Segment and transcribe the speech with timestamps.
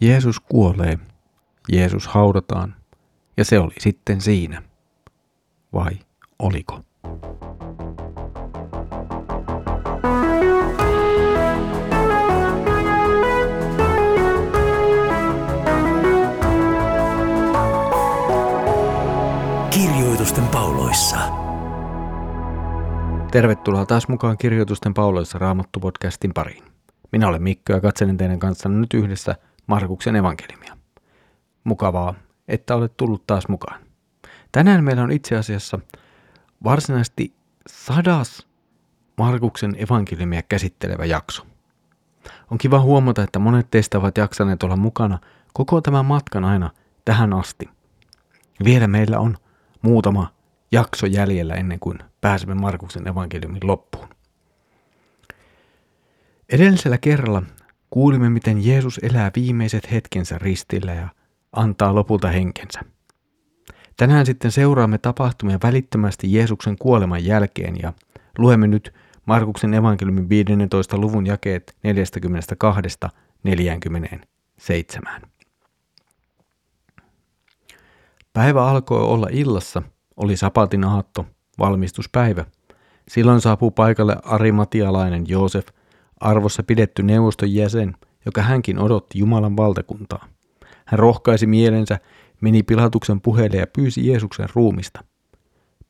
[0.00, 0.98] Jeesus kuolee,
[1.72, 2.74] Jeesus haudataan,
[3.36, 4.62] ja se oli sitten siinä.
[5.72, 5.92] Vai
[6.38, 6.80] oliko?
[19.70, 21.16] Kirjoitusten pauloissa.
[23.30, 26.64] Tervetuloa taas mukaan Kirjoitusten pauloissa Raamattu-podcastin pariin.
[27.12, 29.36] Minä olen Mikko ja katselen teidän kanssanne nyt yhdessä
[29.68, 30.76] Markuksen evankelimia.
[31.64, 32.14] Mukavaa,
[32.48, 33.80] että olet tullut taas mukaan.
[34.52, 35.78] Tänään meillä on itse asiassa
[36.64, 37.34] varsinaisesti
[37.66, 38.46] sadas
[39.16, 41.46] Markuksen evankeliumia käsittelevä jakso.
[42.50, 45.18] On kiva huomata, että monet teistä ovat jaksaneet olla mukana
[45.52, 46.70] koko tämän matkan aina
[47.04, 47.68] tähän asti.
[48.64, 49.36] Vielä meillä on
[49.82, 50.32] muutama
[50.72, 54.08] jakso jäljellä ennen kuin pääsemme Markuksen evankeliumin loppuun.
[56.48, 57.42] Edellisellä kerralla
[57.90, 61.08] kuulimme, miten Jeesus elää viimeiset hetkensä ristillä ja
[61.52, 62.80] antaa lopulta henkensä.
[63.96, 67.92] Tänään sitten seuraamme tapahtumia välittömästi Jeesuksen kuoleman jälkeen ja
[68.38, 68.94] luemme nyt
[69.26, 70.98] Markuksen evankeliumin 15.
[70.98, 71.76] luvun jakeet
[75.18, 75.26] 42-47.
[78.32, 79.82] Päivä alkoi olla illassa,
[80.16, 81.26] oli sapatin aatto,
[81.58, 82.44] valmistuspäivä.
[83.08, 85.68] Silloin saapuu paikalle arimatialainen Joosef,
[86.20, 90.26] arvossa pidetty neuvoston jäsen, joka hänkin odotti Jumalan valtakuntaa.
[90.86, 91.98] Hän rohkaisi mielensä,
[92.40, 95.04] meni Pilatuksen puheelle ja pyysi Jeesuksen ruumista.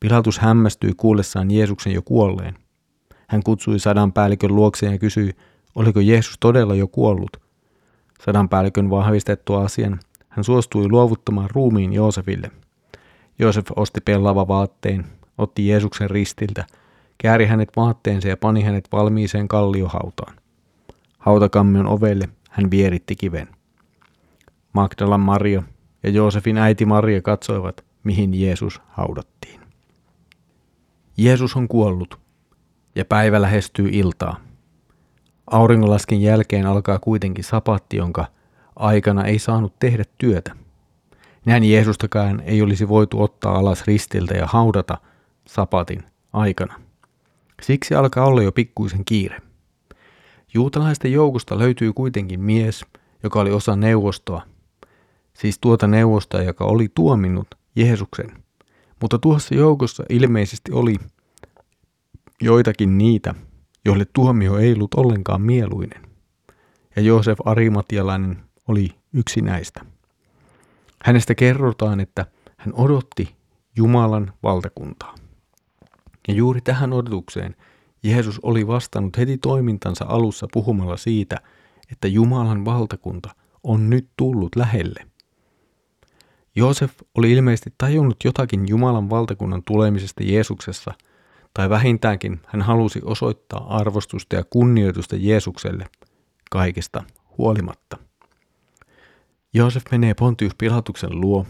[0.01, 2.55] Pilatus hämmästyi kuullessaan Jeesuksen jo kuolleen.
[3.29, 5.31] Hän kutsui sadan päällikön luokseen ja kysyi,
[5.75, 7.37] oliko Jeesus todella jo kuollut.
[8.25, 12.51] Sadan päällikön vahvistettua asian, hän suostui luovuttamaan ruumiin Joosefille.
[13.39, 15.07] Joosef osti pellava vaatteen,
[15.39, 16.67] otti Jeesuksen ristiltä,
[17.19, 20.37] kääri hänet vaatteensa ja pani hänet valmiiseen kalliohautaan.
[21.19, 23.49] Hautakammion ovelle hän vieritti kiven.
[24.73, 25.63] Magdalan Maria
[26.03, 29.61] ja Joosefin äiti Maria katsoivat, mihin Jeesus haudattiin.
[31.17, 32.19] Jeesus on kuollut,
[32.95, 34.37] ja päivä lähestyy iltaa.
[35.51, 38.27] Auringonlasken jälkeen alkaa kuitenkin sapatti, jonka
[38.77, 40.53] aikana ei saanut tehdä työtä.
[41.45, 44.99] Näin Jeesustakaan ei olisi voitu ottaa alas ristiltä ja haudata
[45.47, 46.88] sapatin aikana.
[47.63, 49.41] Siksi alkaa olla jo pikkuisen kiire.
[50.55, 52.85] Juutalaisten joukosta löytyy kuitenkin mies,
[53.23, 54.43] joka oli osa neuvostoa,
[55.35, 58.43] siis tuota neuvostoa, joka oli tuominnut Jeesuksen.
[59.01, 60.97] Mutta tuossa joukossa ilmeisesti oli
[62.41, 63.35] joitakin niitä,
[63.85, 66.03] joille tuomio ei ollut ollenkaan mieluinen.
[66.97, 69.81] Ja Joosef Arimatialainen oli yksi näistä.
[71.05, 72.27] Hänestä kerrotaan, että
[72.57, 73.37] hän odotti
[73.77, 75.15] Jumalan valtakuntaa.
[76.29, 77.57] Ja juuri tähän odotukseen
[78.03, 81.37] Jeesus oli vastannut heti toimintansa alussa puhumalla siitä,
[81.93, 85.07] että Jumalan valtakunta on nyt tullut lähelle.
[86.57, 90.95] Joosef oli ilmeisesti tajunnut jotakin Jumalan valtakunnan tulemisesta Jeesuksessa,
[91.55, 95.87] tai vähintäänkin hän halusi osoittaa arvostusta ja kunnioitusta Jeesukselle
[96.51, 97.05] kaikesta
[97.39, 97.99] huolimatta.
[99.55, 101.47] Joosef menee Pontius Pilatuksen luo,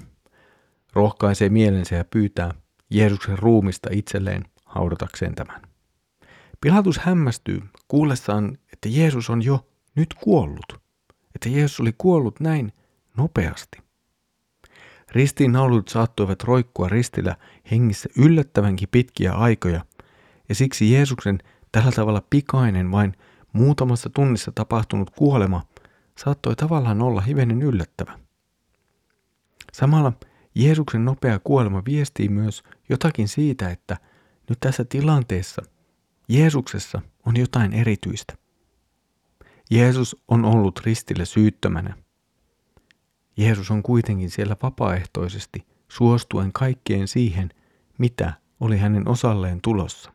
[0.93, 2.55] rohkaisee mielensä ja pyytää
[2.91, 4.45] Jeesuksen ruumista itselleen
[4.79, 5.63] haudatakseen tämän.
[6.61, 10.81] Pilatus hämmästyy kuullessaan, että Jeesus on jo nyt kuollut,
[11.35, 12.73] että Jeesus oli kuollut näin
[13.17, 13.79] nopeasti.
[15.13, 17.37] Ristiinnaulut saattoivat roikkua ristillä
[17.71, 19.85] hengissä yllättävänkin pitkiä aikoja,
[20.49, 21.39] ja siksi Jeesuksen
[21.73, 23.13] tällä tavalla pikainen vain
[23.53, 25.63] muutamassa tunnissa tapahtunut kuolema
[26.19, 28.19] saattoi tavallaan olla hivenen yllättävä.
[29.73, 30.13] Samalla
[30.55, 33.97] Jeesuksen nopea kuolema viestii myös jotakin siitä, että
[34.49, 35.63] nyt tässä tilanteessa
[36.29, 38.35] Jeesuksessa on jotain erityistä.
[39.71, 41.97] Jeesus on ollut ristillä syyttömänä.
[43.37, 47.51] Jeesus on kuitenkin siellä vapaaehtoisesti suostuen kaikkeen siihen,
[47.99, 50.13] mitä oli hänen osalleen tulossa.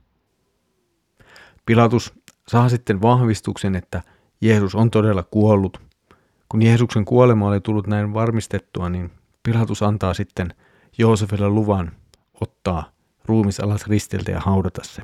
[1.65, 2.13] Pilatus
[2.47, 4.01] saa sitten vahvistuksen, että
[4.41, 5.81] Jeesus on todella kuollut.
[6.49, 9.11] Kun Jeesuksen kuolema oli tullut näin varmistettua, niin
[9.43, 10.53] Pilatus antaa sitten
[10.97, 11.91] Joosefille luvan
[12.41, 12.92] ottaa
[13.25, 15.01] ruumis alas ristiltä ja haudata se.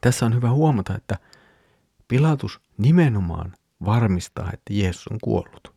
[0.00, 1.18] Tässä on hyvä huomata, että
[2.08, 3.54] Pilatus nimenomaan
[3.84, 5.74] varmistaa, että Jeesus on kuollut.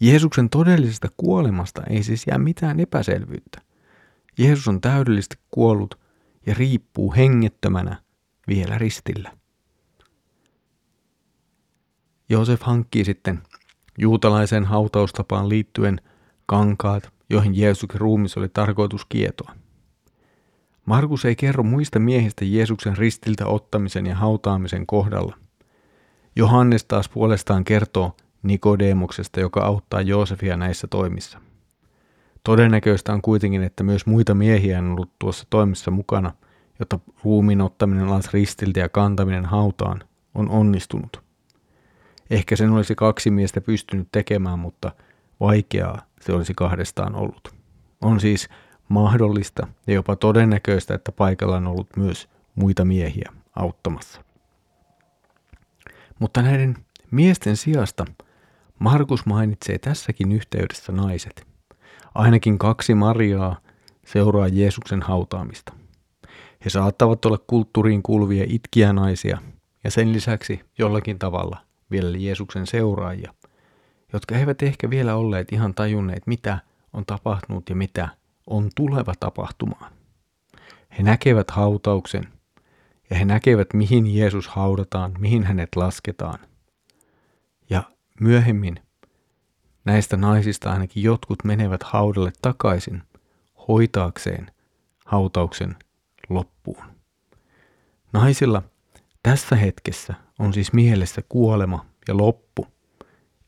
[0.00, 3.60] Jeesuksen todellisesta kuolemasta ei siis jää mitään epäselvyyttä.
[4.38, 5.98] Jeesus on täydellisesti kuollut
[6.46, 8.02] ja riippuu hengettömänä
[8.48, 9.32] vielä ristillä.
[12.28, 13.42] Joosef hankkii sitten
[13.98, 16.00] juutalaisen hautaustapaan liittyen
[16.46, 19.63] kankaat, joihin Jeesuksen ruumis oli tarkoitus kietoa.
[20.86, 25.36] Markus ei kerro muista miehistä Jeesuksen ristiltä ottamisen ja hautaamisen kohdalla.
[26.36, 31.38] Johannes taas puolestaan kertoo Nikodemuksesta, joka auttaa Joosefia näissä toimissa.
[32.44, 36.32] Todennäköistä on kuitenkin, että myös muita miehiä on ollut tuossa toimissa mukana,
[36.78, 40.02] jotta ruumiin ottaminen alas ristiltä ja kantaminen hautaan
[40.34, 41.22] on onnistunut.
[42.30, 44.92] Ehkä sen olisi kaksi miestä pystynyt tekemään, mutta
[45.40, 47.54] vaikeaa se olisi kahdestaan ollut.
[48.00, 48.48] On siis
[48.88, 54.24] mahdollista ja jopa todennäköistä, että paikalla on ollut myös muita miehiä auttamassa.
[56.18, 56.76] Mutta näiden
[57.10, 58.04] miesten sijasta
[58.78, 61.46] Markus mainitsee tässäkin yhteydessä naiset.
[62.14, 63.56] Ainakin kaksi Mariaa
[64.06, 65.72] seuraa Jeesuksen hautaamista.
[66.64, 69.38] He saattavat olla kulttuuriin kuuluvia itkiä naisia
[69.84, 71.58] ja sen lisäksi jollakin tavalla
[71.90, 73.34] vielä Jeesuksen seuraajia,
[74.12, 76.58] jotka eivät ehkä vielä olleet ihan tajunneet, mitä
[76.92, 78.08] on tapahtunut ja mitä
[78.46, 79.92] on tuleva tapahtumaan.
[80.98, 82.28] He näkevät hautauksen
[83.10, 86.38] ja he näkevät, mihin Jeesus haudataan, mihin hänet lasketaan.
[87.70, 87.82] Ja
[88.20, 88.80] myöhemmin
[89.84, 93.02] näistä naisista ainakin jotkut menevät haudalle takaisin
[93.68, 94.50] hoitaakseen
[95.06, 95.76] hautauksen
[96.28, 96.84] loppuun.
[98.12, 98.62] Naisilla
[99.22, 102.66] tässä hetkessä on siis mielessä kuolema ja loppu,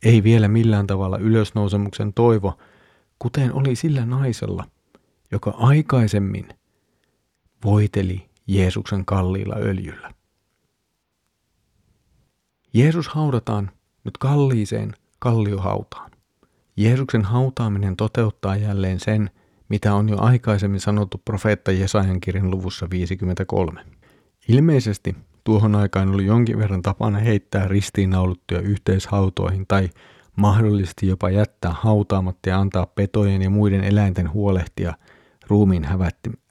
[0.03, 2.59] ei vielä millään tavalla ylösnousemuksen toivo,
[3.19, 4.65] kuten oli sillä naisella,
[5.33, 6.49] joka aikaisemmin
[7.65, 10.13] voiteli Jeesuksen kalliilla öljyllä.
[12.75, 13.71] Jeesus haudataan
[14.05, 16.11] nyt kalliiseen kalliohautaan.
[16.77, 19.31] Jeesuksen hautaaminen toteuttaa jälleen sen,
[19.69, 23.81] mitä on jo aikaisemmin sanottu profeetta Jesajan kirjan luvussa 53.
[24.49, 29.91] Ilmeisesti tuohon aikaan oli jonkin verran tapana heittää ristiinnauluttuja yhteishautoihin tai
[30.37, 34.95] mahdollisesti jopa jättää hautaamatta ja antaa petojen ja muiden eläinten huolehtia
[35.49, 35.87] ruumiin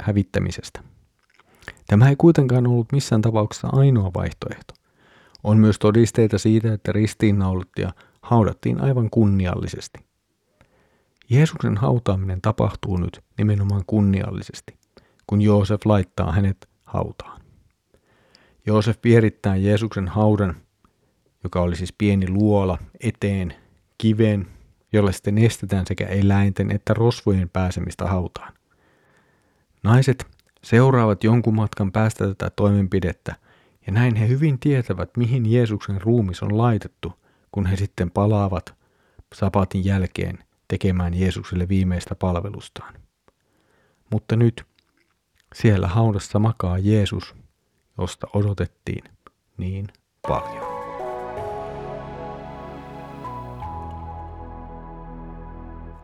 [0.04, 0.84] hävittämisestä.
[1.88, 4.74] Tämä ei kuitenkaan ollut missään tapauksessa ainoa vaihtoehto.
[5.44, 10.06] On myös todisteita siitä, että ristiinnauluttia haudattiin aivan kunniallisesti.
[11.30, 14.78] Jeesuksen hautaaminen tapahtuu nyt nimenomaan kunniallisesti,
[15.28, 17.42] kun Joosef laittaa hänet hautaan.
[18.66, 20.56] Joosef vierittää Jeesuksen haudan,
[21.44, 23.54] joka oli siis pieni luola, eteen
[23.98, 24.48] kiven,
[24.94, 28.54] jolla sitten estetään sekä eläinten että rosvojen pääsemistä hautaan.
[29.86, 30.28] Naiset
[30.64, 33.36] seuraavat jonkun matkan päästä tätä toimenpidettä,
[33.88, 37.14] ja näin he hyvin tietävät, mihin Jeesuksen ruumis on laitettu,
[37.52, 38.76] kun he sitten palaavat
[39.36, 40.38] sapatin jälkeen
[40.68, 42.94] tekemään Jeesukselle viimeistä palvelustaan.
[44.12, 44.64] Mutta nyt
[45.56, 47.36] siellä haudassa makaa Jeesus,
[47.98, 49.04] josta odotettiin
[49.58, 49.88] niin
[50.28, 50.65] paljon.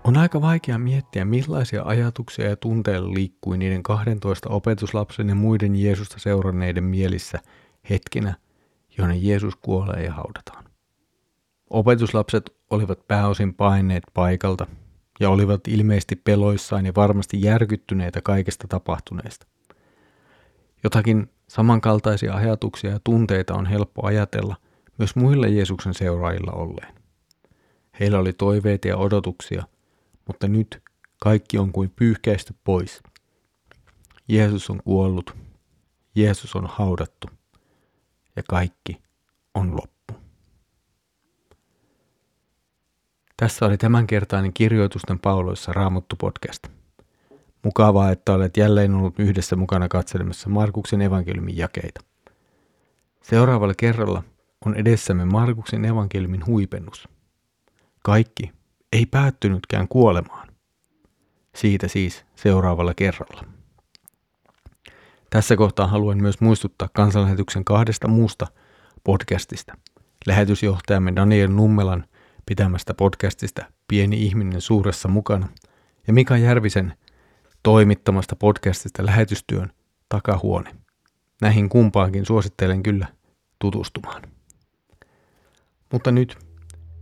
[0.04, 6.20] On aika vaikea miettiä, millaisia ajatuksia ja tunteilla liikkui niiden 12 opetuslapsen ja muiden Jeesusta
[6.20, 7.40] seuranneiden mielissä
[7.90, 8.36] hetkinä,
[8.98, 10.66] jonne Jeesus kuolee ja haudataan.
[11.70, 14.68] Opetuslapset olivat pääosin paineet paikalta
[15.20, 19.48] ja olivat ilmeisesti peloissaan ja varmasti järkyttyneitä kaikesta tapahtuneesta.
[20.84, 24.56] Jotakin samankaltaisia ajatuksia ja tunteita on helppo ajatella
[24.98, 26.94] myös muilla Jeesuksen seuraajilla olleen.
[28.00, 29.64] Heillä oli toiveita ja odotuksia,
[30.28, 30.82] mutta nyt
[31.20, 33.04] kaikki on kuin pyyhkäisty pois.
[34.28, 35.38] Jeesus on kuollut,
[36.16, 37.28] Jeesus on haudattu
[38.36, 39.02] ja kaikki
[39.54, 40.14] on loppu.
[43.38, 46.68] Tässä oli tämänkertainen kirjoitusten pauloissa Raamattu podcast.
[47.64, 52.02] Mukavaa, että olet jälleen ollut yhdessä mukana katselemassa Markuksen evankeliumin jakeita.
[53.22, 54.24] Seuraavalla kerralla
[54.66, 57.08] on edessämme Markuksen evankeliumin huipennus.
[58.04, 58.52] Kaikki
[58.92, 60.48] ei päättynytkään kuolemaan.
[61.56, 63.44] Siitä siis seuraavalla kerralla.
[65.30, 68.48] Tässä kohtaa haluan myös muistuttaa kansanlähetyksen kahdesta muusta
[69.04, 69.78] podcastista.
[70.28, 72.06] Lähetysjohtajamme Daniel Nummelan
[72.46, 75.48] pitämästä podcastista Pieni ihminen suuressa mukana
[76.08, 76.94] ja Mika Järvisen
[77.64, 79.72] toimittamasta podcastista Lähetystyön
[80.10, 80.76] takahuone.
[81.42, 83.08] Näihin kumpaankin suosittelen kyllä
[83.60, 84.22] tutustumaan.
[85.92, 86.38] Mutta nyt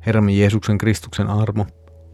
[0.06, 1.66] Herramme Jeesuksen Kristuksen armo,